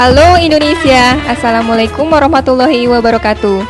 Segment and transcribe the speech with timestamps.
[0.00, 3.60] Halo Indonesia, Assalamualaikum warahmatullahi wabarakatuh.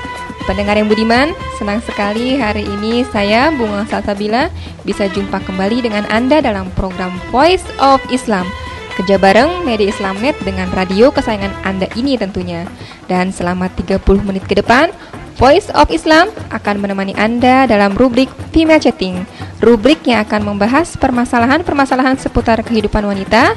[0.46, 4.46] Pendengar yang budiman, senang sekali hari ini saya Bunga Salsabila
[4.86, 8.46] bisa jumpa kembali dengan Anda dalam program Voice of Islam.
[8.94, 12.62] Kerja bareng Media Islamnet dengan radio kesayangan Anda ini tentunya.
[13.10, 14.94] Dan selama 30 menit ke depan,
[15.34, 19.26] Voice of Islam akan menemani Anda dalam rubrik Female Chatting
[19.60, 23.52] Rubrik yang akan membahas permasalahan-permasalahan seputar kehidupan wanita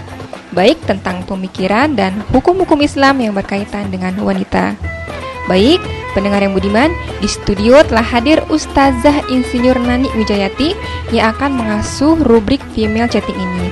[0.54, 4.78] baik tentang pemikiran dan hukum-hukum Islam yang berkaitan dengan wanita.
[5.52, 5.84] Baik,
[6.16, 10.72] pendengar yang budiman, di studio telah hadir Ustazah Insinyur Nani Wijayati
[11.12, 13.68] yang akan mengasuh rubrik Female Chatting ini.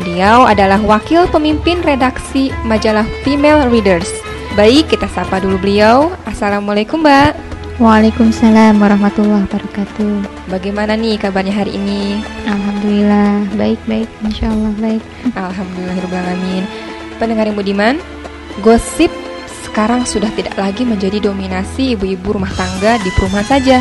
[0.00, 4.08] Beliau adalah wakil pemimpin redaksi majalah Female Readers.
[4.54, 6.14] Baik, kita sapa dulu beliau.
[6.24, 7.32] Assalamualaikum, Mbak.
[7.80, 10.39] Waalaikumsalam warahmatullahi wabarakatuh.
[10.50, 12.18] Bagaimana nih kabarnya hari ini?
[12.42, 15.02] Alhamdulillah baik baik, insya Allah baik.
[15.38, 16.66] Alhamdulillahirobbilalamin.
[17.22, 17.94] Pendengar yang budiman,
[18.58, 19.14] gosip
[19.62, 23.78] sekarang sudah tidak lagi menjadi dominasi ibu-ibu rumah tangga di perumahan saja,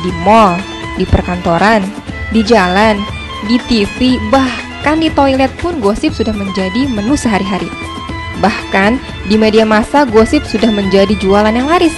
[0.00, 0.56] di mall,
[0.96, 1.84] di perkantoran,
[2.32, 2.96] di jalan,
[3.44, 7.68] di TV, bahkan di toilet pun gosip sudah menjadi menu sehari-hari.
[8.40, 8.96] Bahkan
[9.28, 11.92] di media massa gosip sudah menjadi jualan yang laris.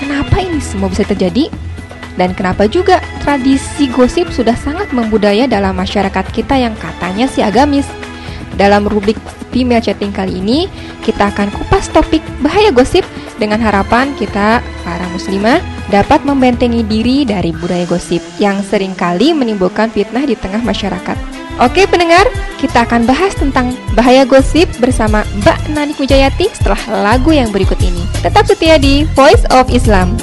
[0.00, 1.61] Kenapa ini semua bisa terjadi?
[2.16, 7.88] Dan kenapa juga tradisi gosip sudah sangat membudaya dalam masyarakat kita yang katanya si agamis?
[8.52, 9.16] Dalam rubrik
[9.52, 10.68] Female Chatting kali ini,
[11.04, 13.04] kita akan kupas topik bahaya gosip
[13.40, 19.88] dengan harapan kita, para muslimah, dapat membentengi diri dari budaya gosip yang sering kali menimbulkan
[19.92, 21.16] fitnah di tengah masyarakat.
[21.60, 22.24] Oke pendengar,
[22.56, 26.80] kita akan bahas tentang bahaya gosip bersama Mbak Nani Kujayati setelah
[27.12, 28.08] lagu yang berikut ini.
[28.24, 30.16] Tetap setia di Voice of Islam.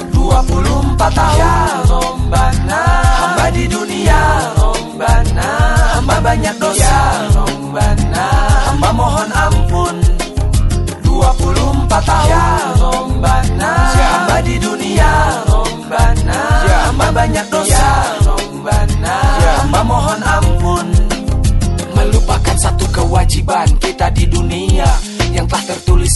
[1.00, 5.48] 24 tahun Rombana Hamba di dunia Rombana
[5.96, 6.79] Hamba banyak dosa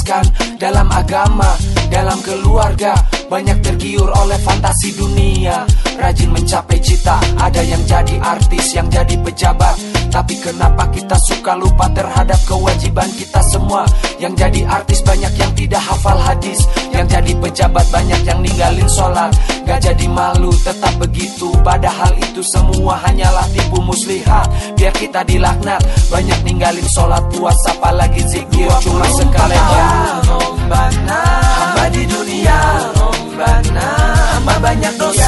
[0.05, 0.25] tertuliskan
[0.61, 1.57] dalam agama,
[1.89, 2.93] dalam keluarga,
[3.33, 5.65] banyak tergiur oleh fantasi dunia,
[5.97, 9.75] rajin mencapai cita, ada yang jadi artis, yang jadi pejabat,
[10.15, 13.83] tapi kenapa kita suka lupa terhadap kewajiban kita semua?
[14.23, 16.63] Yang jadi artis banyak yang tidak hafal hadis,
[16.95, 19.35] yang jadi pejabat banyak yang ninggalin sholat,
[19.67, 24.47] gak jadi malu, tetap begitu, padahal itu semua hanyalah tipu muslihat,
[24.79, 29.59] biar kita dilaknat, banyak ninggalin sholat puasa, apalagi zikir, cuma sekali.
[30.71, 32.59] Hamba di dunia.
[33.35, 35.24] Hamba banyak dosa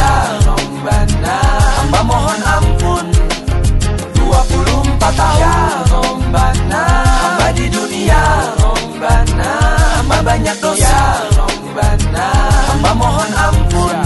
[5.17, 8.21] 24 tahun Rombana Hamba di dunia
[8.61, 9.53] Rombana
[9.97, 10.97] Hamba banyak dosa
[11.33, 12.29] Rombana
[12.69, 13.97] Hamba mohon ampun.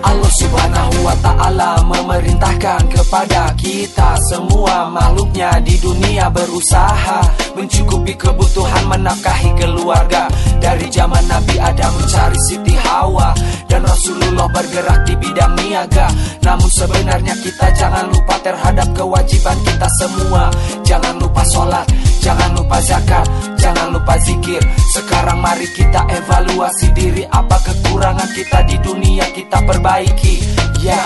[0.00, 7.24] Allah subhanahu wa ta'ala Allah memerintahkan kepada kita semua makhluknya di dunia berusaha
[7.56, 10.28] mencukupi kebutuhan menafkahi keluarga.
[10.60, 13.32] Dari zaman Nabi Adam mencari Siti Hawa
[13.72, 16.12] dan Rasulullah bergerak di bidang niaga.
[16.44, 20.52] Namun sebenarnya kita jangan lupa terhadap kewajiban kita semua.
[20.84, 21.88] Jangan lupa sholat
[22.20, 23.24] jangan lupa zakat
[23.56, 24.60] jangan lupa zikir.
[24.92, 30.36] Sekarang mari kita evaluasi diri apa kekurangan kita di dunia kita perbaiki.
[30.84, 31.02] Ya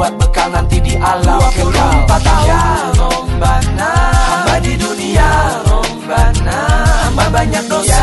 [0.00, 2.08] buat bekal nanti di alam kekal.
[2.08, 5.28] tahun rombana hamba di dunia.
[5.68, 6.60] Rombana
[7.04, 7.99] hamba banyak dosa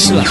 [0.00, 0.24] Islam.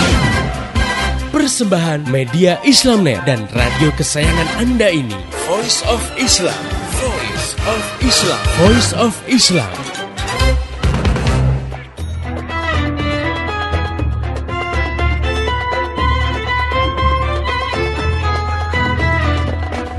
[1.30, 5.14] Persembahan media Islamnet dan radio kesayangan Anda ini.
[5.46, 6.58] Voice of Islam.
[6.98, 8.42] Voice of Islam.
[8.58, 9.70] Voice of Islam.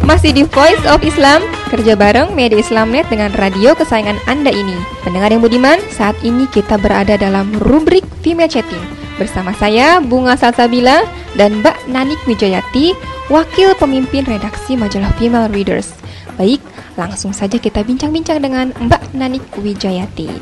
[0.02, 4.74] Masih di Voice of Islam, kerja bareng media Islamnet dengan radio kesayangan Anda ini.
[5.06, 8.99] Pendengar yang budiman, saat ini kita berada dalam rubrik Female Chatting.
[9.20, 11.04] Bersama saya, Bunga Salsabila
[11.36, 12.96] dan Mbak Nanik Wijayati,
[13.28, 15.92] wakil pemimpin redaksi majalah Female Readers.
[16.40, 16.64] Baik,
[16.96, 20.32] langsung saja kita bincang-bincang dengan Mbak Nanik Wijayati.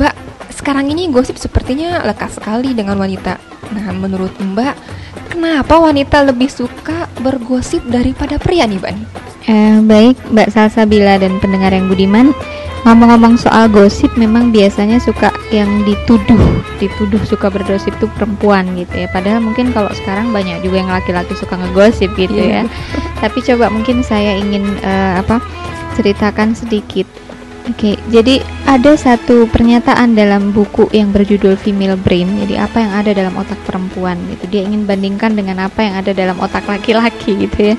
[0.00, 0.14] Mbak,
[0.56, 3.36] sekarang ini gosip sepertinya lekat sekali dengan wanita.
[3.76, 4.74] Nah, menurut Mbak,
[5.28, 8.94] kenapa wanita lebih suka bergosip daripada pria nih, Mbak?
[9.52, 12.32] Eh, baik Mbak Salsabila dan pendengar yang budiman
[12.86, 16.38] Ngomong-ngomong soal gosip memang biasanya suka yang dituduh
[16.78, 21.34] Dituduh suka bergosip itu perempuan gitu ya Padahal mungkin kalau sekarang banyak juga yang laki-laki
[21.34, 22.62] suka ngegosip gitu Iya.
[22.62, 22.70] ya
[23.18, 25.42] Tapi coba mungkin saya ingin eh, apa
[25.98, 27.06] ceritakan sedikit
[27.68, 32.24] Oke, jadi ada satu pernyataan dalam buku yang berjudul Female Brain.
[32.40, 34.48] Jadi apa yang ada dalam otak perempuan gitu.
[34.48, 37.76] Dia ingin bandingkan dengan apa yang ada dalam otak laki-laki gitu ya.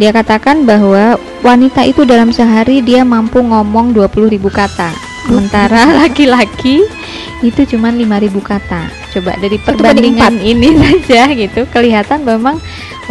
[0.00, 4.96] Dia katakan bahwa wanita itu dalam sehari dia mampu ngomong 20.000 kata.
[5.28, 6.88] Sementara laki-laki
[7.44, 8.88] itu cuma 5.000 kata.
[9.12, 12.56] Coba dari perbandingan ini saja gitu kelihatan memang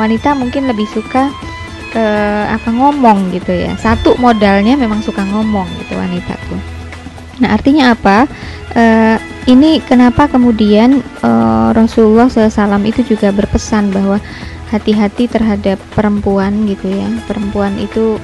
[0.02, 1.30] wanita mungkin lebih suka
[1.94, 3.78] eh, apa ngomong gitu ya.
[3.78, 6.62] Satu modalnya memang suka ngomong gitu wanita tuh.
[7.46, 8.26] Nah artinya apa?
[8.74, 14.18] Eh, ini kenapa kemudian eh, Rasulullah SAW itu juga berpesan bahwa
[14.70, 17.10] hati-hati terhadap perempuan gitu ya.
[17.26, 18.22] Perempuan itu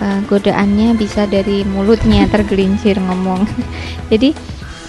[0.00, 3.44] eh, godaannya bisa dari mulutnya tergelincir ngomong.
[4.12, 4.30] Jadi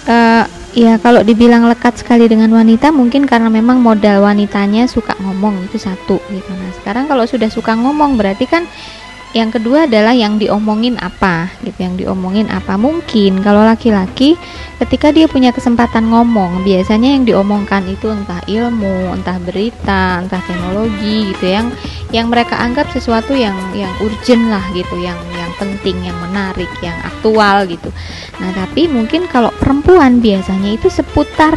[0.07, 0.43] eh,
[0.77, 5.81] ya kalau dibilang lekat sekali dengan wanita mungkin karena memang modal wanitanya suka ngomong itu
[5.81, 6.51] satu gitu.
[6.53, 8.69] Nah sekarang kalau sudah suka ngomong berarti kan
[9.29, 11.85] yang kedua adalah yang diomongin apa gitu.
[11.85, 13.45] Yang diomongin apa mungkin.
[13.45, 14.33] Kalau laki-laki
[14.81, 21.29] ketika dia punya kesempatan ngomong biasanya yang diomongkan itu entah ilmu entah berita entah teknologi
[21.35, 21.45] gitu.
[21.45, 21.67] Yang
[22.09, 24.97] yang mereka anggap sesuatu yang yang urgent lah gitu.
[24.97, 27.93] Yang yang penting yang menarik yang aktual gitu.
[28.41, 31.53] Nah tapi mungkin kalau perempuan biasanya itu seputar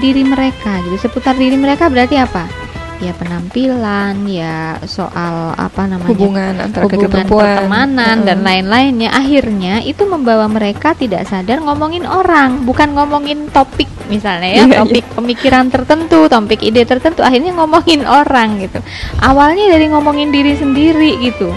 [0.00, 0.96] diri mereka gitu.
[1.04, 2.69] Seputar diri mereka berarti apa
[3.00, 7.44] ya penampilan ya soal apa namanya Hubungan antara hubungan perempuan.
[7.48, 8.48] pertemanan dan Mm-mm.
[8.48, 14.76] lain-lainnya akhirnya itu membawa mereka tidak sadar ngomongin orang bukan ngomongin topik misalnya ya Iya,
[14.84, 18.84] topik pemikiran tertentu topik ide tertentu akhirnya ngomongin orang gitu
[19.24, 21.48] awalnya dari ngomongin diri sendiri gitu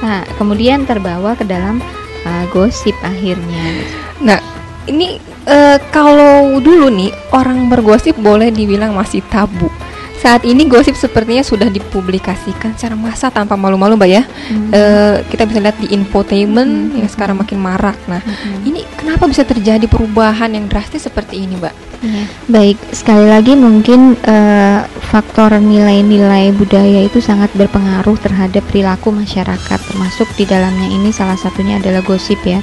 [0.00, 1.84] nah kemudian terbawa ke dalam
[2.24, 3.84] uh, gosip akhirnya
[4.20, 4.36] Nah,
[4.84, 9.72] ini eh, kalau dulu nih orang bergosip boleh dibilang masih tabu.
[10.20, 14.22] Saat ini gosip sepertinya sudah dipublikasikan secara massa tanpa malu-malu, Mbak ya.
[14.52, 17.96] Eh, kita bisa lihat di infotainment Mhm, yang sekarang makin marak.
[18.04, 18.68] Nah, Mm-mm.
[18.68, 21.74] ini kenapa bisa terjadi perubahan yang drastis seperti ini, Mbak?
[22.00, 22.24] Iya.
[22.48, 30.28] Baik, sekali lagi mungkin eh, faktor nilai-nilai budaya itu sangat berpengaruh terhadap perilaku masyarakat, termasuk
[30.36, 32.60] di dalamnya ini salah satunya adalah gosip ya.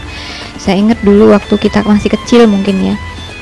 [0.62, 2.96] Saya ingat dulu waktu kita masih kecil mungkin ya,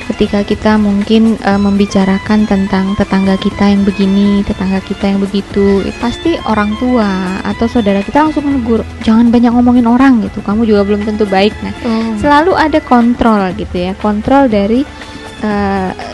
[0.06, 5.94] ketika kita mungkin e, membicarakan tentang tetangga kita yang begini, tetangga kita yang begitu, eh,
[5.98, 10.42] pasti orang tua atau saudara kita langsung menegur, jangan banyak ngomongin orang gitu.
[10.46, 11.52] Kamu juga belum tentu baik.
[11.62, 12.14] Nah, Oh.
[12.22, 14.86] selalu ada kontrol gitu ya, kontrol dari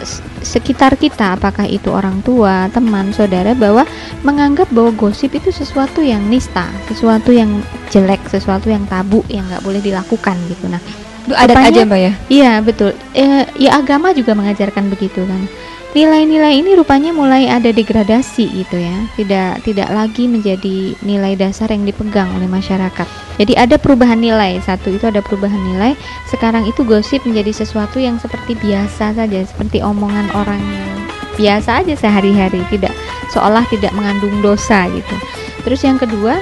[0.02, 3.86] s- sekitar kita, apakah itu orang tua, teman, saudara, bahwa
[4.26, 7.62] menganggap bahwa gosip itu sesuatu yang nista, sesuatu yang
[7.94, 10.66] jelek, sesuatu yang tabu, yang nggak boleh dilakukan gitu.
[10.66, 10.82] Nah,
[11.26, 12.12] Itu adat Rupanya- aja mbak ya?
[12.28, 12.90] Iya betul.
[13.14, 15.46] Eh, ya agama juga mengajarkan begitu kan.
[15.92, 18.96] Nilai-nilai ini rupanya mulai ada degradasi gitu ya.
[19.12, 23.04] Tidak tidak lagi menjadi nilai dasar yang dipegang oleh masyarakat.
[23.36, 24.56] Jadi ada perubahan nilai.
[24.64, 25.92] Satu itu ada perubahan nilai.
[26.32, 30.96] Sekarang itu gosip menjadi sesuatu yang seperti biasa saja, seperti omongan orang yang
[31.36, 32.96] biasa aja sehari-hari, tidak
[33.36, 35.16] seolah tidak mengandung dosa gitu.
[35.60, 36.40] Terus yang kedua,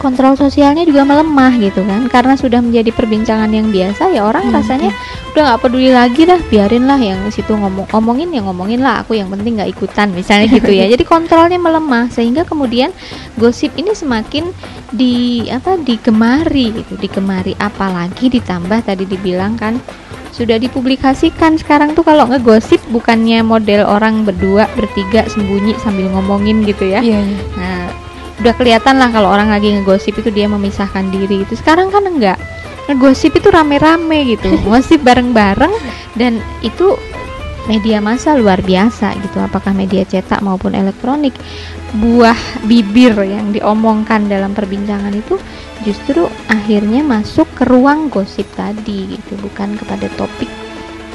[0.00, 2.06] kontrol sosialnya juga melemah gitu kan.
[2.08, 4.90] Karena sudah menjadi perbincangan yang biasa ya orang rasanya
[5.32, 9.16] udah nggak peduli lagi dah biarin lah yang situ ngomong ngomongin ya ngomongin lah aku
[9.16, 10.88] yang penting nggak ikutan misalnya gitu ya.
[10.92, 12.92] Jadi kontrolnya melemah sehingga kemudian
[13.40, 14.52] gosip ini semakin
[14.92, 17.56] di apa digemari gitu digemari.
[17.56, 19.80] Apalagi ditambah tadi dibilang kan
[20.32, 21.60] sudah dipublikasikan.
[21.60, 27.04] Sekarang tuh kalau ngegosip bukannya model orang berdua bertiga sembunyi sambil ngomongin gitu ya.
[27.04, 27.40] Iya, iya.
[27.54, 28.01] Nah,
[28.42, 31.54] udah kelihatan lah kalau orang lagi ngegosip itu dia memisahkan diri itu.
[31.54, 32.42] Sekarang kan enggak.
[32.90, 34.50] Ngegosip itu rame-rame gitu.
[34.66, 35.70] Ngosip bareng-bareng
[36.18, 36.98] dan itu
[37.70, 39.38] media massa luar biasa gitu.
[39.38, 41.38] Apakah media cetak maupun elektronik.
[41.92, 45.38] Buah bibir yang diomongkan dalam perbincangan itu
[45.86, 50.48] justru akhirnya masuk ke ruang gosip tadi gitu, bukan kepada topik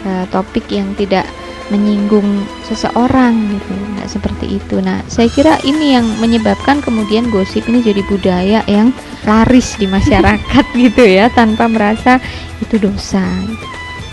[0.06, 1.26] eh, topik yang tidak
[1.68, 7.84] menyinggung seseorang gitu nggak seperti itu nah saya kira ini yang menyebabkan kemudian gosip ini
[7.84, 8.96] jadi budaya yang
[9.28, 12.20] laris di masyarakat gitu ya tanpa merasa
[12.64, 13.68] itu dosa gitu.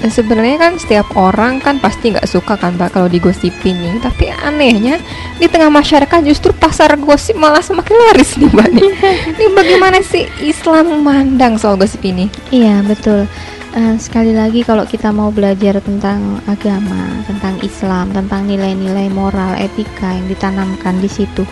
[0.05, 3.97] Dan sebenarnya kan setiap orang kan pasti nggak suka kan mbak kalau digosipin nih.
[4.05, 5.01] Tapi anehnya
[5.41, 8.91] di tengah masyarakat justru pasar gosip malah semakin laris nih mbak nih.
[9.41, 12.29] Ini bagaimana sih Islam memandang soal gosip ini?
[12.53, 13.25] iya betul
[13.75, 20.15] Eh, sekali lagi kalau kita mau belajar tentang agama tentang Islam tentang nilai-nilai moral etika
[20.15, 21.43] yang ditanamkan di situ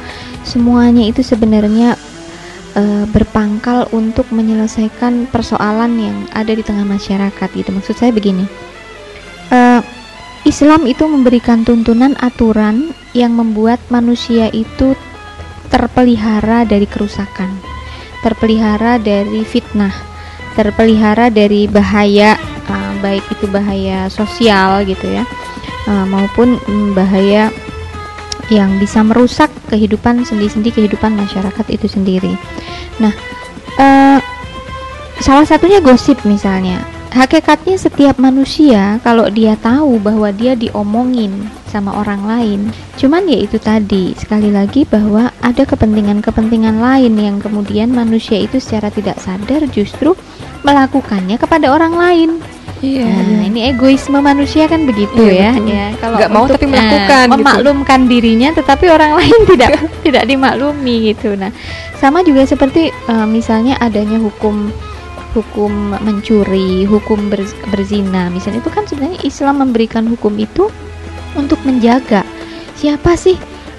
[0.47, 1.99] semuanya itu sebenarnya
[2.79, 7.75] eh, berpangkal untuk menyelesaikan persoalan yang ada di tengah masyarakat gitu.
[7.75, 8.47] Maksud saya begini
[9.53, 9.83] Eh,
[10.47, 14.95] Islam itu memberikan tuntunan aturan yang membuat manusia itu
[15.75, 17.51] terpelihara dari kerusakan
[18.23, 20.12] terpelihara dari fitnah
[20.55, 22.37] terpelihara dari bahaya
[22.69, 25.25] eh, baik itu bahaya sosial gitu ya
[25.89, 27.53] eh, maupun mm, bahaya
[28.53, 32.37] yang bisa merusak kehidupan sendi-sendi kehidupan masyarakat itu sendiri.
[33.01, 33.13] Nah,
[33.81, 34.19] eh,
[35.25, 36.83] salah satunya gosip misalnya.
[37.13, 42.61] Hakikatnya setiap manusia kalau dia tahu bahwa dia diomongin sama orang lain,
[42.97, 48.89] cuman ya itu tadi sekali lagi bahwa ada kepentingan-kepentingan lain yang kemudian manusia itu secara
[48.89, 50.17] tidak sadar justru
[50.65, 52.31] melakukannya kepada orang lain.
[52.81, 53.05] Iya.
[53.07, 55.51] Nah, ini egoisme manusia kan begitu Iya, ya.
[55.55, 55.69] betul.
[55.69, 57.35] Ya, kalau Nggak mau tapi melakukan eh, gitu.
[57.39, 61.37] memaklumkan dirinya tetapi orang lain tidak tidak dimaklumi gitu.
[61.37, 61.53] Nah,
[62.01, 64.73] sama juga seperti eh, misalnya adanya hukum
[65.33, 68.29] hukum mencuri, hukum ber- berzina.
[68.29, 70.69] Misalnya itu kan sebenarnya Islam memberikan hukum itu
[71.37, 72.25] untuk menjaga
[72.77, 73.37] siapa sih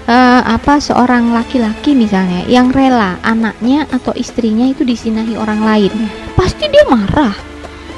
[0.08, 5.92] eh, apa seorang laki-laki misalnya yang rela anaknya atau istrinya itu disinahi orang lain.
[6.34, 7.34] Pasti dia marah.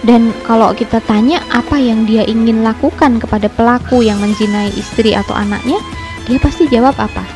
[0.06, 5.34] Dan kalau kita tanya apa yang dia ingin lakukan kepada pelaku yang menzinai istri atau
[5.34, 5.82] anaknya,
[6.30, 7.26] dia pasti jawab apa?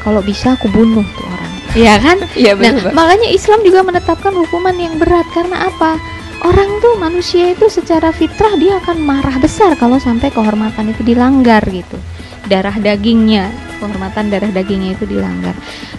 [0.00, 1.47] Kalau bisa aku bunuh tuh orang.
[1.78, 2.18] Iya kan?
[2.34, 2.92] Iya Nah, betul Mbak.
[2.98, 5.94] makanya Islam juga menetapkan hukuman yang berat karena apa?
[6.42, 11.62] Orang tuh manusia itu secara fitrah dia akan marah besar kalau sampai kehormatan itu dilanggar
[11.66, 11.98] gitu.
[12.46, 15.54] Darah dagingnya, kehormatan darah dagingnya itu dilanggar.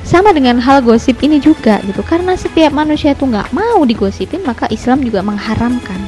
[0.08, 2.00] Sama dengan hal gosip ini juga gitu.
[2.08, 6.00] Karena setiap manusia itu nggak mau digosipin, maka Islam juga mengharamkan.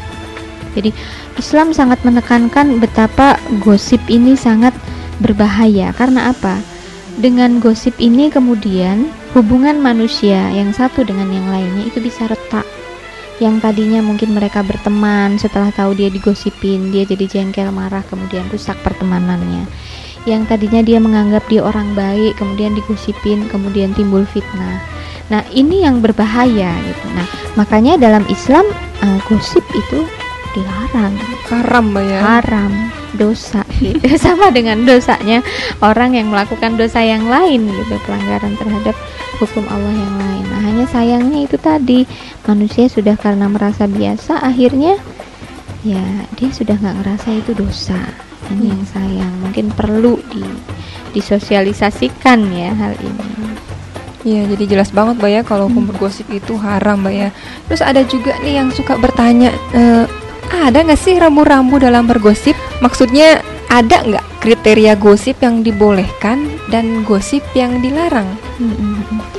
[0.80, 0.96] Jadi
[1.36, 4.72] Islam sangat menekankan betapa gosip ini sangat
[5.20, 5.92] berbahaya.
[5.92, 6.56] Karena apa?
[7.20, 12.68] Dengan gosip ini kemudian hubungan manusia yang satu dengan yang lainnya itu bisa retak.
[13.42, 18.78] Yang tadinya mungkin mereka berteman setelah tahu dia digosipin, dia jadi jengkel marah kemudian rusak
[18.86, 19.66] pertemanannya.
[20.30, 24.78] Yang tadinya dia menganggap dia orang baik, kemudian digosipin, kemudian timbul fitnah.
[25.34, 27.06] Nah, ini yang berbahaya gitu.
[27.18, 27.26] Nah,
[27.58, 28.68] makanya dalam Islam
[29.02, 30.06] eh, gosip itu
[30.52, 31.16] dilarang
[31.48, 32.20] Haram ya.
[32.20, 32.72] haram
[33.16, 34.04] dosa gitu.
[34.24, 35.40] sama dengan dosanya
[35.80, 38.96] orang yang melakukan dosa yang lain gitu pelanggaran terhadap
[39.42, 42.06] hukum Allah yang lain nah hanya sayangnya itu tadi
[42.46, 45.02] manusia sudah karena merasa biasa akhirnya
[45.82, 46.02] ya
[46.38, 47.98] dia sudah nggak ngerasa itu dosa.
[48.52, 48.72] Ini Hmm.
[48.74, 49.34] yang sayang.
[49.42, 50.44] Mungkin perlu di
[51.12, 53.28] disosialisasikan ya hal ini.
[54.22, 57.30] Iya, jadi jelas banget Mbak ya kalau hukum bergosip itu haram Mbak ya.
[57.66, 60.06] Terus ada juga nih yang suka bertanya, eh,
[60.54, 62.54] ada nggak sih rambu-rambu dalam bergosip?
[62.86, 63.42] Maksudnya
[63.72, 68.28] ada nggak kriteria gosip yang dibolehkan dan gosip yang dilarang?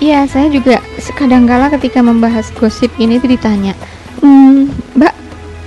[0.01, 0.81] Iya, saya juga
[1.13, 3.77] kadang-kala ketika membahas gosip ini tuh ditanya,
[4.25, 5.15] "Hmm, Mbak,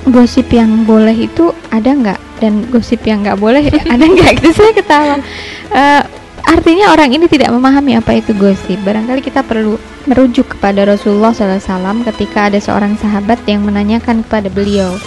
[0.09, 2.19] gosip yang boleh itu ada nggak?
[2.41, 5.21] Dan gosip yang nggak boleh ada nggak?" Gitu saya ketawa.
[5.69, 6.01] Eh,
[6.49, 8.81] artinya orang ini tidak memahami apa itu gosip.
[8.81, 9.77] Barangkali kita perlu
[10.09, 14.97] merujuk kepada Rasulullah SAW ketika ada seorang sahabat yang menanyakan kepada beliau,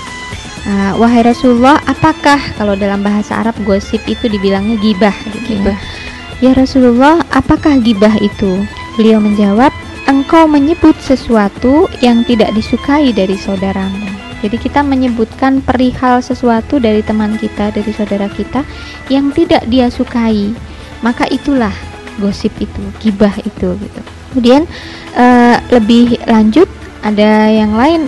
[0.68, 5.16] "Eh, wahai Rasulullah, apakah kalau dalam bahasa Arab gosip itu dibilangnya gibah?
[5.32, 5.44] Gitu ya?
[5.48, 5.78] Gibah.
[6.44, 8.62] Ya Rasulullah, apakah gibah itu?
[9.00, 9.72] Beliau menjawab,
[10.04, 14.12] engkau menyebut sesuatu yang tidak disukai dari saudaramu.
[14.38, 18.62] Jadi kita menyebutkan perihal sesuatu dari teman kita, dari saudara kita
[19.10, 20.54] yang tidak dia sukai.
[21.02, 21.72] Maka itulah
[22.20, 24.00] gosip itu, gibah itu gitu.
[24.30, 24.68] Kemudian
[25.16, 26.68] eh, lebih lanjut
[27.02, 28.06] ada yang lain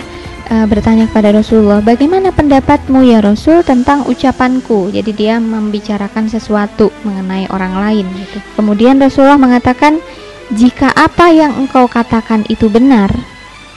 [0.51, 4.91] eh, bertanya kepada Rasulullah, bagaimana pendapatmu ya Rasul tentang ucapanku?
[4.91, 8.37] Jadi dia membicarakan sesuatu mengenai orang lain gitu.
[8.59, 10.03] Kemudian Rasulullah mengatakan,
[10.51, 13.07] jika apa yang engkau katakan itu benar,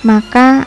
[0.02, 0.66] maka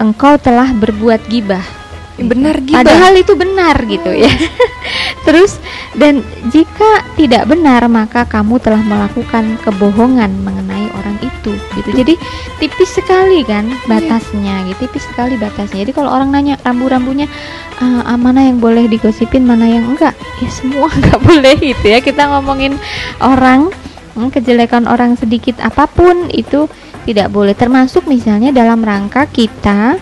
[0.00, 1.77] engkau telah berbuat gibah.
[2.18, 2.82] Benar gibah.
[2.82, 4.30] Padahal itu benar gitu ya.
[5.26, 5.62] Terus
[5.94, 11.90] dan jika tidak benar maka kamu telah melakukan kebohongan mengenai orang itu gitu.
[11.94, 12.14] Jadi
[12.58, 14.90] tipis sekali kan batasnya gitu.
[14.90, 15.86] Tipis sekali batasnya.
[15.86, 17.30] Jadi kalau orang nanya rambu-rambunya
[17.78, 20.18] "Ah, ah, mana yang boleh digosipin, mana yang enggak?
[20.42, 22.02] Ya semua enggak boleh gitu ya.
[22.02, 22.74] Kita ngomongin
[23.22, 23.70] orang
[24.18, 26.66] hmm, kejelekan orang sedikit apa pun itu
[27.06, 29.96] tidak boleh termasuk misalnya dalam rangka kita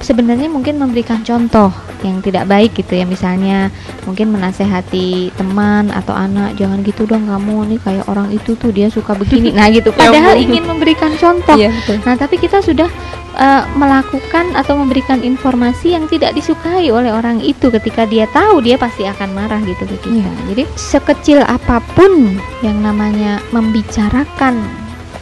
[0.00, 1.68] sebenarnya mungkin memberikan contoh
[2.00, 3.68] yang tidak baik gitu ya misalnya
[4.08, 8.88] mungkin menasehati teman atau anak jangan gitu dong kamu nih kayak orang itu tuh dia
[8.88, 9.52] suka begini.
[9.52, 9.92] Nah gitu.
[10.00, 11.60] Ya padahal ingin memberikan contoh.
[11.60, 12.00] Betul.
[12.08, 12.88] nah tapi kita sudah
[13.36, 17.68] eh, melakukan atau memberikan informasi yang tidak disukai oleh orang itu.
[17.68, 20.24] Ketika dia tahu dia pasti akan marah gitu ke kita.
[20.24, 20.30] Iya.
[20.48, 24.56] jadi sekecil apa pun yang namanya membicarakan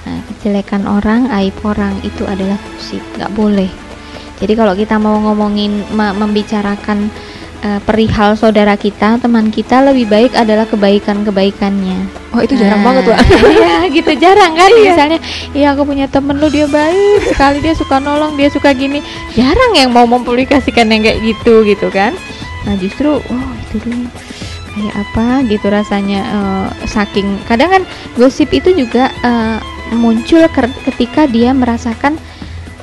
[0.08, 3.68] Nah, kejelekan orang, aib orang itu adalah gosip, nggak boleh.
[4.38, 7.10] Jadi kalau kita mau ngomongin membicarakan
[7.62, 11.98] eh, perihal saudara kita, teman kita lebih baik adalah kebaikan-kebaikannya.
[12.30, 13.18] Oh, itu jarang banget, Wak.
[13.50, 14.70] Iya, gitu jarang kan?
[14.86, 15.18] Misalnya,
[15.56, 19.02] iya aku punya temen lu dia baik sekali dia suka nolong, dia suka gini.
[19.34, 22.14] Jarang yang mau mempublikasikan yang kayak gitu gitu kan?
[22.62, 24.06] Nah justru, oh itu dulu
[24.78, 27.82] kayak apa gitu rasanya eh, saking kadang kan
[28.14, 29.58] gosip itu juga eh,
[29.96, 30.44] muncul
[30.86, 32.20] ketika dia merasakan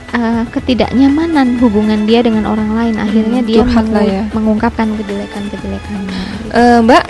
[0.07, 4.23] eh, ketidaknyamanan hubungan dia dengan orang lain akhirnya Hmm, dia mengu- ya.
[4.31, 7.03] mengungkapkan kejelekan-kejelekannya Eh, Mbak,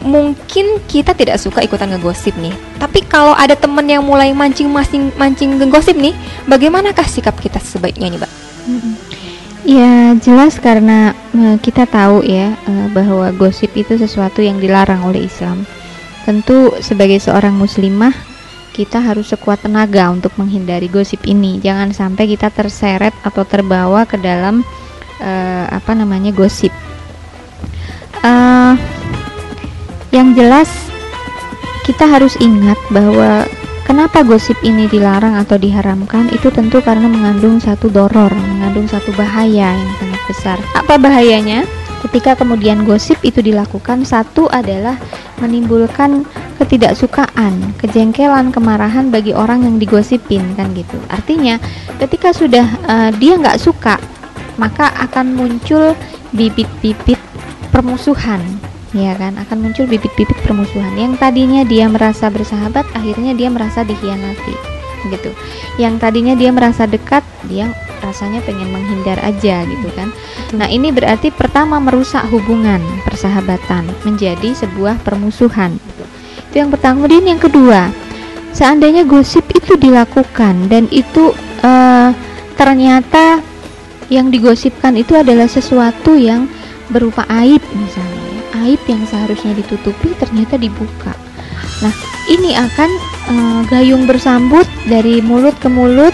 [0.00, 2.50] mungkin kita tidak suka ikutan ngegosip nih.
[2.76, 8.18] Tapi kalau ada temen yang mulai mancing-mancing mancing ngegosip nih, bagaimanakah sikap kita sebaiknya nih,
[8.18, 8.32] Mbak?
[9.62, 12.56] Ya jelas karena eh, kita tahu ya
[12.88, 15.68] bahwa gosip itu sesuatu yang dilarang oleh Islam.
[16.24, 18.12] Tentu sebagai seorang muslimah
[18.78, 21.58] kita harus sekuat tenaga untuk menghindari gosip ini.
[21.58, 24.62] Jangan sampai kita terseret atau terbawa ke dalam
[25.18, 26.70] eh, apa namanya gosip.
[28.22, 28.74] Eh,
[30.14, 30.70] yang jelas
[31.82, 33.50] kita harus ingat bahwa
[33.82, 39.74] kenapa gosip ini dilarang atau diharamkan itu tentu karena mengandung satu doror, mengandung satu bahaya
[39.74, 40.58] yang sangat besar.
[40.78, 41.66] Apa bahayanya?
[41.98, 44.94] Ketika kemudian gosip itu dilakukan, satu adalah
[45.42, 46.22] menimbulkan
[46.62, 50.94] ketidaksukaan, kejengkelan, kemarahan bagi orang yang digosipin kan gitu.
[51.10, 51.58] Artinya,
[51.98, 53.98] ketika sudah eh, dia nggak suka,
[54.58, 55.98] maka akan muncul
[56.34, 57.18] bibit-bibit
[57.74, 58.42] permusuhan
[58.96, 59.36] ya kan?
[59.36, 60.96] Akan muncul bibit-bibit permusuhan.
[60.96, 65.30] Yang tadinya dia merasa bersahabat akhirnya dia merasa dikhianati gitu.
[65.78, 67.70] Yang tadinya dia merasa dekat dia
[68.02, 70.10] rasanya pengen menghindar aja gitu kan.
[70.54, 75.76] Nah ini berarti pertama merusak hubungan persahabatan menjadi sebuah permusuhan.
[76.48, 77.04] Itu yang pertama.
[77.04, 77.90] Kemudian yang kedua
[78.56, 81.30] seandainya gosip itu dilakukan dan itu
[81.62, 82.10] eh,
[82.58, 83.38] ternyata
[84.08, 86.48] yang digosipkan itu adalah sesuatu yang
[86.88, 88.42] berupa aib misalnya ya.
[88.64, 91.12] aib yang seharusnya ditutupi ternyata dibuka.
[91.84, 91.92] Nah
[92.32, 92.90] ini akan
[93.28, 96.12] eh, gayung bersambut dari mulut ke mulut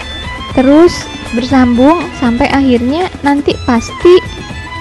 [0.53, 0.93] terus
[1.35, 4.19] bersambung sampai akhirnya nanti pasti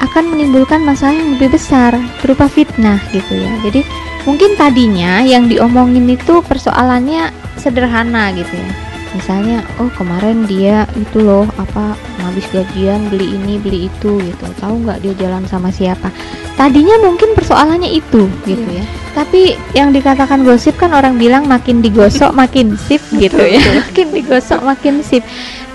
[0.02, 3.50] akan menimbulkan masalah yang lebih besar berupa fitnah gitu ya.
[3.64, 3.80] Jadi
[4.28, 11.46] mungkin tadinya yang diomongin itu persoalannya sederhana gitu ya misalnya oh kemarin dia itu loh
[11.56, 14.44] apa habis gajian beli ini beli itu gitu.
[14.58, 16.10] Tahu nggak dia jalan sama siapa?
[16.58, 18.84] Tadinya mungkin persoalannya itu gitu ya.
[19.14, 23.62] Tapi yang dikatakan gosip kan orang bilang makin digosok makin sip gitu ya.
[23.86, 25.22] makin digosok makin sip.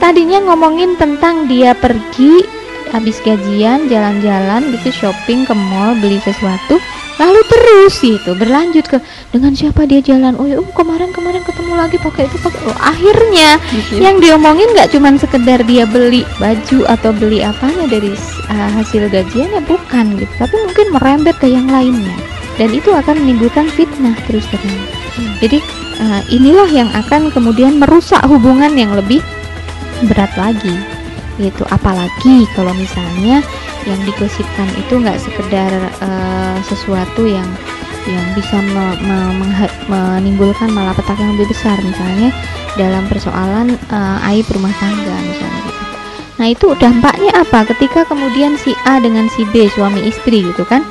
[0.03, 2.58] Tadinya ngomongin tentang dia pergi
[2.89, 6.81] habis gajian jalan-jalan gitu shopping ke mall beli sesuatu
[7.19, 8.97] lalu terus gitu berlanjut ke
[9.35, 10.39] dengan siapa dia jalan?
[10.39, 13.59] Oh ya oh, kemarin kemarin ketemu lagi pakai itu pakai oh, akhirnya
[13.99, 18.15] yang diomongin nggak cuman sekedar dia beli baju atau beli apanya dari
[18.47, 22.15] uh, hasil gajiannya bukan gitu tapi mungkin merembet ke yang lainnya.
[22.55, 24.83] Dan itu akan menimbulkan fitnah terus terang.
[25.39, 25.63] Jadi
[25.99, 29.23] uh, inilah yang akan kemudian merusak hubungan yang lebih
[30.07, 30.98] berat lagi
[31.39, 31.63] gitu.
[31.71, 33.39] Apalagi kalau misalnya
[33.87, 35.71] yang digosipkan itu nggak sekedar
[36.03, 37.47] uh, sesuatu yang
[38.07, 39.19] yang bisa me, me,
[39.87, 41.79] menimbulkan malapetaka yang lebih besar.
[41.81, 42.29] Misalnya
[42.75, 45.83] dalam persoalan uh, aib rumah tangga misalnya gitu.
[46.39, 47.67] Nah itu dampaknya apa?
[47.67, 50.83] Ketika kemudian si A dengan si B suami istri gitu kan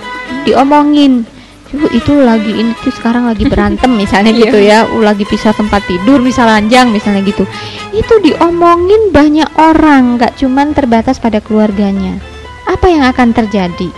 [0.45, 1.25] diomongin
[1.69, 4.89] itu lagi ini tuh sekarang lagi berantem misalnya gitu ya.
[4.89, 7.45] Uh, lagi pisah tempat tidur misal ranjang misalnya gitu.
[7.93, 12.17] Itu diomongin banyak orang nggak cuman terbatas pada keluarganya.
[12.65, 13.93] Apa yang akan terjadi?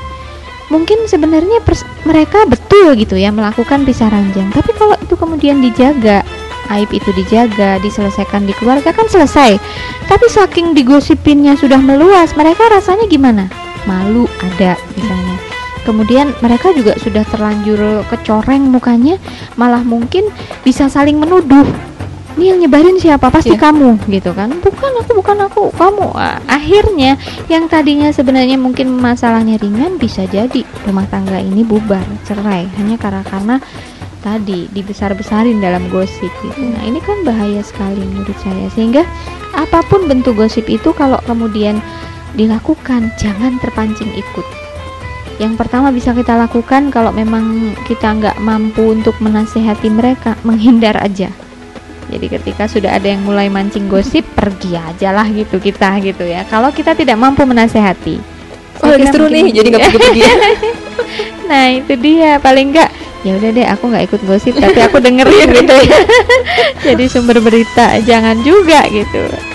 [0.70, 1.62] Mungkin sebenarnya
[2.06, 4.50] mereka betul gitu ya melakukan pisah ranjang.
[4.50, 6.22] Tapi kalau itu kemudian dijaga
[6.70, 9.58] aib itu dijaga diselesaikan di keluarga kan selesai.
[10.06, 13.50] Tapi saking digosipinnya sudah meluas mereka rasanya gimana?
[13.86, 15.49] Malu ada misalnya
[15.82, 19.16] kemudian mereka juga sudah terlanjur kecoreng mukanya
[19.56, 20.28] malah mungkin
[20.62, 21.66] bisa saling menuduh.
[22.40, 23.28] Ini yang nyebarin siapa?
[23.28, 23.60] Pasti yeah.
[23.60, 24.48] kamu gitu kan.
[24.64, 26.08] Bukan aku bukan aku kamu.
[26.48, 27.20] Akhirnya
[27.52, 32.64] yang tadinya sebenarnya mungkin masalahnya ringan bisa jadi rumah tangga ini bubar cerai.
[32.80, 33.56] Hanya karena karena
[34.24, 36.60] tadi dibesar-besarin dalam gosip gitu.
[36.64, 38.72] Nah, ini kan bahaya sekali menurut saya.
[38.72, 39.04] Sehingga
[39.52, 41.82] apa pun bentuk gosip itu kalau kemudian
[42.38, 44.46] dilakukan jangan terpancing ikut
[45.40, 51.32] yang pertama bisa kita lakukan kalau memang kita nggak mampu untuk menasehati mereka, menghindar aja.
[52.12, 56.44] Jadi ketika sudah ada yang mulai mancing gosip, pergi aja lah gitu kita gitu ya.
[56.44, 58.20] Kalau kita tidak mampu menasehati.
[58.84, 60.22] Oh, justru nih, jadi nggak pergi-pergi.
[61.50, 65.48] nah itu dia paling nggak ya udah deh aku nggak ikut gosip tapi aku dengerin
[65.60, 66.00] gitu ya
[66.86, 69.49] jadi sumber berita jangan juga gitu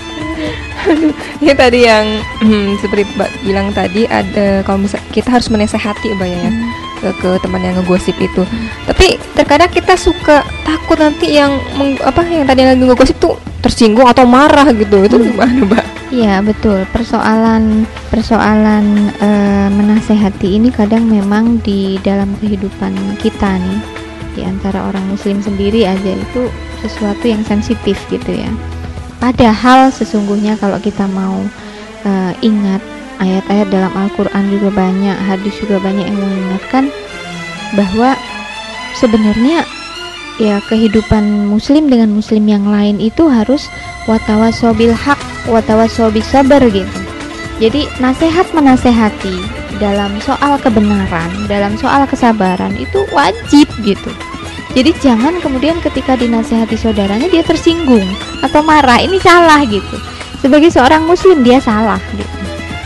[1.41, 2.05] ini tadi yang
[2.41, 6.69] hmm, seperti Mbak bilang tadi ada kalau misal kita harus menasehati Mbak ya hmm.
[7.01, 8.43] ke, ke teman yang ngegosip itu.
[8.43, 8.67] Hmm.
[8.89, 14.05] Tapi terkadang kita suka takut nanti yang meng, apa yang tadi lagi ngegosip tuh tersinggung
[14.05, 15.05] atau marah gitu.
[15.05, 15.25] Itu hmm.
[15.33, 15.85] gimana Mbak?
[16.13, 16.85] Iya betul.
[16.93, 19.29] Persoalan persoalan e,
[19.73, 23.79] menasehati ini kadang memang di dalam kehidupan kita nih
[24.35, 26.51] di antara orang muslim sendiri aja itu
[26.83, 28.51] sesuatu yang sensitif gitu ya
[29.19, 31.39] Padahal sesungguhnya kalau kita mau
[32.05, 32.83] uh, ingat
[33.19, 36.91] ayat-ayat dalam Al-Quran juga banyak, hadis juga banyak yang mengingatkan
[37.73, 38.13] bahwa
[38.99, 39.63] sebenarnya
[40.35, 43.71] ya kehidupan muslim dengan muslim yang lain itu harus
[44.05, 46.99] watawasobil hak, watawasobil sabar gitu.
[47.55, 49.39] Jadi nasihat menasehati
[49.79, 54.11] dalam soal kebenaran, dalam soal kesabaran itu wajib gitu.
[54.75, 58.03] Jadi jangan kemudian ketika dinasehati saudaranya dia tersinggung
[58.45, 59.01] atau marah.
[59.01, 59.97] Ini salah gitu.
[60.39, 62.37] Sebagai seorang muslim dia salah gitu.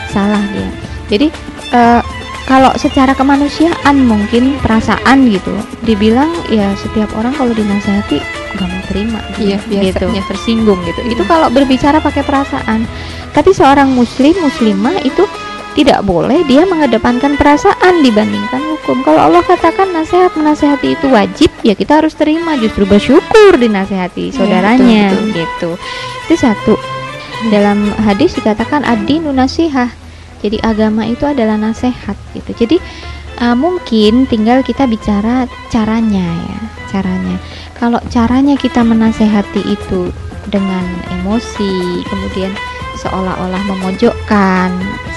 [0.09, 0.71] Salah dia.
[1.11, 1.27] Jadi
[1.75, 2.01] uh,
[2.49, 5.53] kalau secara kemanusiaan mungkin perasaan gitu
[5.85, 8.17] dibilang ya setiap orang kalau dinasehati
[8.57, 12.89] gak mau terima gitu, iya, gitu tersinggung gitu itu kalau berbicara pakai perasaan
[13.37, 15.29] tapi seorang muslim muslimah itu
[15.77, 19.05] tidak boleh dia mengedepankan perasaan dibandingkan hukum.
[19.05, 24.36] Kalau Allah katakan nasihat menasehati itu wajib, ya kita harus terima, justru bersyukur dinasehati iya,
[24.36, 25.36] saudaranya ya, betul, betul.
[25.38, 25.71] gitu.
[26.25, 26.75] Itu satu.
[27.53, 29.91] Dalam hadis dikatakan adi nunasihah.
[30.39, 32.51] Jadi agama itu adalah nasihat gitu.
[32.55, 32.77] Jadi
[33.43, 37.36] uh, mungkin tinggal kita bicara caranya ya, caranya.
[37.75, 40.12] Kalau caranya kita menasehati itu
[40.47, 40.84] dengan
[41.19, 42.51] emosi, kemudian
[42.99, 44.69] seolah-olah memojokkan,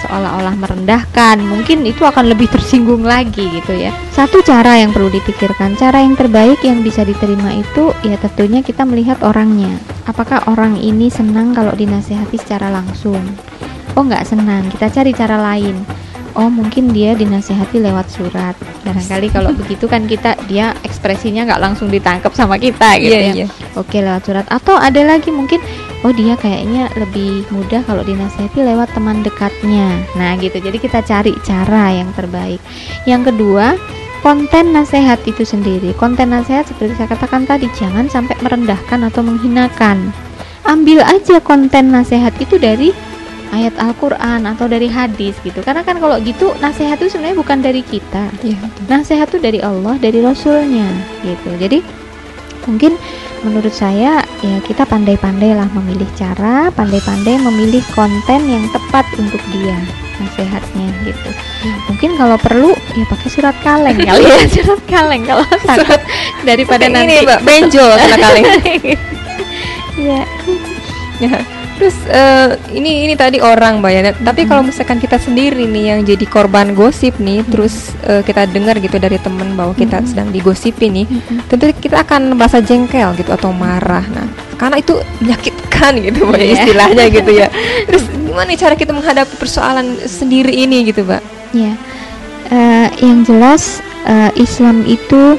[0.07, 3.91] seolah-olah merendahkan, mungkin itu akan lebih tersinggung lagi gitu ya.
[4.15, 8.87] Satu cara yang perlu dipikirkan, cara yang terbaik yang bisa diterima itu ya tentunya kita
[8.87, 9.75] melihat orangnya.
[10.07, 13.23] Apakah orang ini senang kalau dinasehati secara langsung?
[13.99, 16.03] Oh nggak senang, kita cari cara lain
[16.37, 21.93] oh mungkin dia dinasehati lewat surat barangkali kalau begitu kan kita dia ekspresinya nggak langsung
[21.93, 23.51] ditangkap sama kita gitu yeah, ya yeah.
[23.77, 25.61] oke lewat surat atau ada lagi mungkin
[26.03, 30.03] oh dia kayaknya lebih mudah kalau dinasehati lewat teman dekatnya.
[30.19, 30.59] Nah gitu.
[30.59, 32.59] Jadi kita cari cara yang terbaik.
[33.07, 33.79] Yang kedua
[34.23, 35.95] konten nasihat itu sendiri.
[35.99, 40.15] Konten nasihat seperti saya katakan tadi jangan sampai merendahkan atau menghinakan.
[40.63, 42.95] Ambil aja konten nasihat itu dari
[43.53, 45.59] ayat Al-Quran atau dari hadis gitu.
[45.61, 48.31] Karena kan kalau gitu nasihat itu sebenarnya bukan dari kita.
[48.43, 48.59] Iya.
[48.87, 50.89] nasihat itu dari Allah dari Rasulnya
[51.27, 51.51] gitu.
[51.59, 51.79] Jadi
[52.67, 52.95] mungkin
[53.43, 59.79] menurut saya ya kita pandai-pandai lah memilih cara pandai-pandai memilih konten yang tepat untuk dia
[60.23, 61.31] nasihatnya gitu
[61.91, 66.01] mungkin kalau perlu ya pakai surat kaleng kali ya surat kaleng kalau takut
[66.47, 68.47] daripada nanti ini, Mbak, benjol kena kaleng.
[69.99, 70.23] ya
[71.23, 71.39] Ya.
[71.83, 74.15] Terus eh, ini ini tadi orang mbak ya.
[74.15, 78.79] Tapi kalau misalkan kita sendiri nih yang jadi korban gosip nih, terus eh, kita dengar
[78.79, 81.07] gitu dari temen bahwa kita sedang digosipin nih,
[81.51, 84.07] tentu kita akan merasa jengkel gitu atau marah.
[84.15, 86.55] Nah, karena itu menyakitkan gitu mbak Iya.
[86.63, 87.49] istilahnya gitu ya.
[87.91, 91.19] Terus gimana cara kita menghadapi persoalan sendiri ini gitu mbak?
[91.51, 91.75] Ya,
[92.47, 95.35] eh, yang jelas eh, Islam itu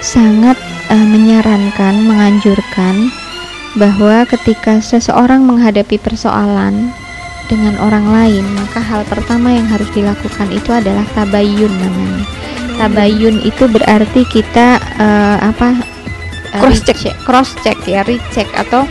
[0.00, 0.56] sangat
[0.88, 3.12] eh, menyarankan, menganjurkan
[3.76, 6.90] bahwa ketika seseorang menghadapi persoalan
[7.46, 12.24] dengan orang lain, maka hal pertama yang harus dilakukan itu adalah tabayun namanya.
[12.76, 15.76] Tabayun itu berarti kita eh, apa?
[16.52, 16.96] eh, Cross check.
[16.98, 18.82] recheck- cross check ya, recheck atau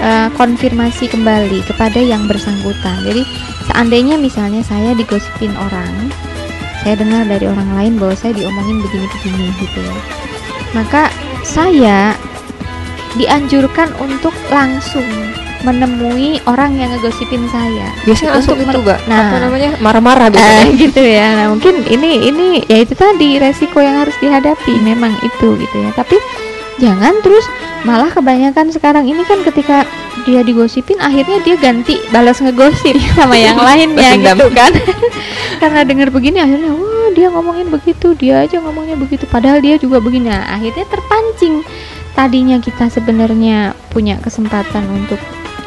[0.00, 3.04] eh, konfirmasi kembali kepada yang bersangkutan.
[3.04, 3.22] Jadi
[3.68, 6.08] seandainya misalnya saya digosipin orang,
[6.80, 9.96] saya dengar dari orang lain bahwa saya diomongin begini-begini gitu ya.
[10.72, 11.10] Maka
[11.42, 12.14] saya
[13.18, 15.06] dianjurkan untuk langsung
[15.60, 17.92] menemui orang yang ngegosipin saya.
[18.08, 19.00] Biasanya langsung Untuk itu mbak.
[19.08, 21.36] Nah, Apa namanya marah-marah Eh, gitu ya.
[21.36, 25.90] Nah, mungkin ini ini ya itu tadi resiko yang harus dihadapi memang itu gitu ya.
[25.92, 26.16] Tapi
[26.80, 27.44] jangan terus
[27.84, 29.84] malah kebanyakan sekarang ini kan ketika
[30.24, 34.72] dia digosipin akhirnya dia ganti balas ngegosip sama yang lainnya gitu kan.
[35.60, 40.00] Karena dengar begini akhirnya wah dia ngomongin begitu, dia aja ngomongnya begitu padahal dia juga
[40.00, 40.32] begini.
[40.32, 41.60] Nah, akhirnya terpancing.
[42.20, 45.16] Tadinya kita sebenarnya punya kesempatan untuk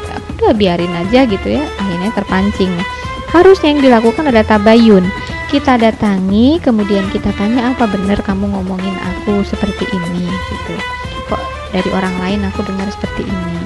[0.06, 1.66] ya udah biarin aja gitu ya.
[1.82, 2.70] Akhirnya terpancing.
[3.34, 5.02] Harusnya yang dilakukan adalah tabayun
[5.54, 10.74] kita datangi kemudian kita tanya apa benar kamu ngomongin aku seperti ini gitu
[11.30, 11.38] kok
[11.70, 13.62] dari orang lain aku dengar seperti ini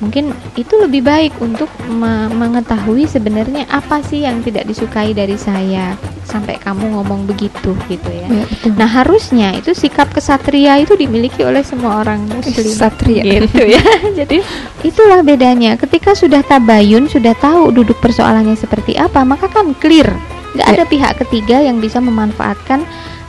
[0.00, 5.92] mungkin itu lebih baik untuk me- mengetahui sebenarnya apa sih yang tidak disukai dari saya
[6.24, 8.72] sampai kamu ngomong begitu gitu ya Ya, betul.
[8.74, 13.22] nah harusnya itu sikap kesatria itu dimiliki oleh semua orang muslim Satria.
[13.22, 13.82] gitu ya
[14.18, 14.40] jadi
[14.80, 20.08] itulah bedanya ketika sudah tabayun sudah tahu duduk persoalannya seperti apa maka kan clear
[20.50, 20.74] nggak Ya.
[20.74, 22.82] ada pihak ketiga yang bisa memanfaatkan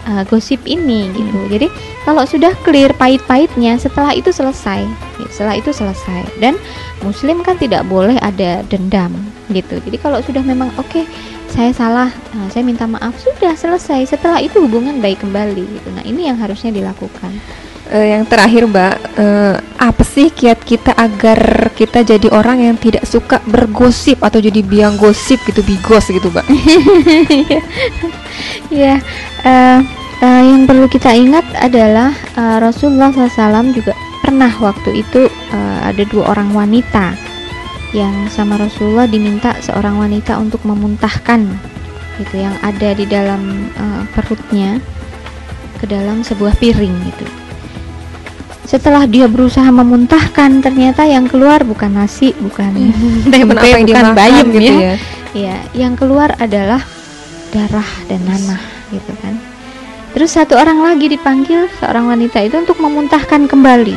[0.07, 1.39] uh, gosip ini gitu.
[1.51, 1.67] Jadi
[2.07, 4.85] kalau sudah clear pahit-pahitnya setelah itu selesai
[5.21, 6.21] Ya, setelah itu selesai.
[6.41, 6.57] Dan
[7.05, 9.13] muslim kan tidak boleh ada dendam
[9.53, 9.77] gitu.
[9.85, 11.05] Jadi kalau sudah memang oke
[11.51, 14.17] saya salah nah, saya minta maaf sudah selesai.
[14.17, 15.89] Setelah itu hubungan baik kembali gitu.
[15.93, 17.37] Nah ini yang harusnya dilakukan.
[17.91, 23.03] Eh, yang terakhir mbak, eh, apa sih kiat kita agar kita jadi orang yang tidak
[23.03, 26.47] suka bergosip atau jadi biang gosip gitu, bigos gitu mbak?
[28.71, 29.03] Ya,
[29.45, 29.79] eh,
[30.21, 36.03] eh, yang perlu kita ingat adalah eh, Rasulullah SAW juga pernah waktu itu eh, ada
[36.05, 37.17] dua orang wanita
[37.91, 41.43] yang sama Rasulullah diminta seorang wanita untuk memuntahkan
[42.21, 44.77] gitu yang ada di dalam eh, perutnya
[45.81, 47.25] ke dalam sebuah piring gitu.
[48.61, 52.71] Setelah dia berusaha memuntahkan, ternyata yang keluar bukan nasi, bukan
[53.33, 54.79] tempe, bukan bayam gitu ya.
[54.79, 54.95] ya?
[55.31, 56.79] Ya, yang keluar adalah
[57.51, 59.39] darah dan nanah gitu kan.
[60.11, 63.95] Terus satu orang lagi dipanggil seorang wanita itu untuk memuntahkan kembali.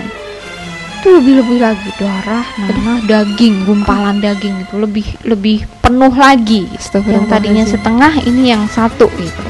[1.03, 6.71] Itu lebih-lebih lagi darah, nanah, daging, gumpalan daging itu lebih lebih penuh lagi.
[6.95, 9.43] Yang tadinya setengah ini yang satu gitu.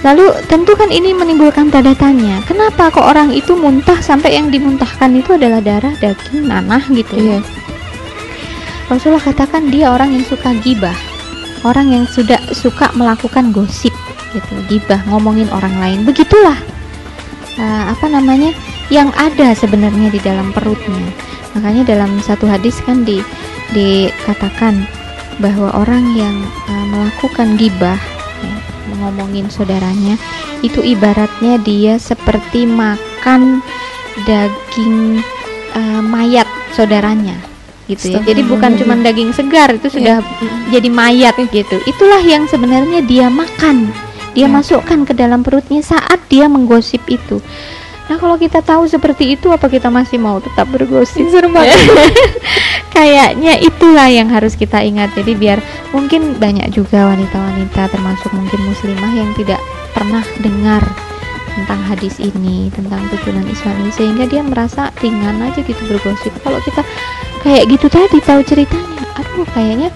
[0.00, 5.12] Lalu tentu kan ini menimbulkan tanda tanya, kenapa kok orang itu muntah sampai yang dimuntahkan
[5.12, 7.20] itu adalah darah, daging, nanah gitu.
[7.20, 7.44] Iya.
[8.88, 10.96] Rasulullah katakan dia orang yang suka gibah,
[11.64, 13.92] orang yang sudah suka melakukan gosip
[14.32, 15.98] gitu, gibah ngomongin orang lain.
[16.06, 16.56] Begitulah
[17.58, 18.54] eh, apa namanya
[18.88, 21.10] yang ada sebenarnya di dalam perutnya.
[21.58, 23.20] Makanya dalam satu hadis kan di
[23.70, 24.86] dikatakan
[25.38, 26.36] bahwa orang yang
[26.68, 27.98] eh, melakukan gibah
[28.44, 28.54] ya,
[29.00, 30.20] ngomongin saudaranya
[30.60, 33.64] itu ibaratnya dia seperti makan
[34.28, 35.24] daging
[35.74, 37.49] eh, mayat saudaranya
[37.90, 38.22] gitu ya.
[38.22, 40.22] Jadi bukan cuma daging segar itu sudah
[40.70, 41.76] jadi mayat gitu.
[41.84, 43.90] Itulah yang sebenarnya dia makan.
[44.30, 44.52] Dia Ya.
[44.52, 47.42] masukkan ke dalam perutnya saat dia menggosip itu.
[48.06, 51.30] Nah, kalau kita tahu seperti itu apa kita masih mau tetap bergosip?
[51.30, 51.54] Serem
[52.94, 55.14] Kayaknya itulah yang harus kita ingat.
[55.14, 55.62] Jadi biar
[55.94, 59.62] mungkin banyak juga wanita-wanita termasuk mungkin muslimah yang tidak
[59.94, 60.82] pernah dengar
[61.56, 66.32] tentang hadis ini, tentang tujuan Islam ini sehingga dia merasa ringan aja gitu bergosip.
[66.40, 66.82] Kalau kita
[67.40, 69.90] kayak gitu tadi tahu ceritanya, aduh kayaknya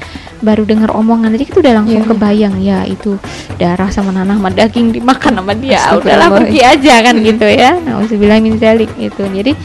[0.44, 2.10] baru dengar omongan aja itu udah langsung Iya.
[2.12, 3.16] kebayang ya itu
[3.56, 6.04] darah sama nanah sama daging dimakan sama dia Astagfirullah.
[6.04, 9.56] udahlah pergi aja kan gitu ya nauzubillah min zalik gitu jadi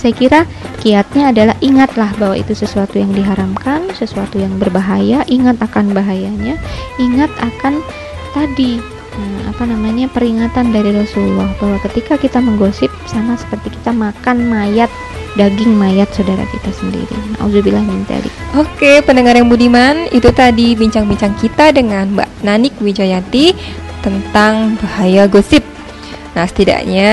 [0.00, 0.40] saya kira
[0.80, 6.56] kiatnya adalah ingatlah bahwa itu sesuatu yang diharamkan sesuatu yang berbahaya ingat akan bahayanya
[6.96, 7.84] ingat akan
[8.32, 8.80] tadi
[9.48, 14.88] apa namanya peringatan dari Rasulullah bahwa ketika kita menggosip sama seperti kita makan mayat
[15.36, 17.16] daging mayat saudara kita sendiri.
[17.40, 18.04] Auzubillah min.
[18.56, 23.56] Oke, pendengar yang budiman, itu tadi bincang-bincang kita dengan Mbak Nanik Wijayati
[24.04, 25.71] tentang bahaya gosip.
[26.32, 27.12] Nah, setidaknya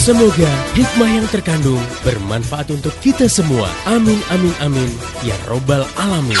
[0.00, 3.68] Semoga hikmah yang terkandung bermanfaat untuk kita semua.
[3.84, 6.40] Amin amin amin ya robbal alamin.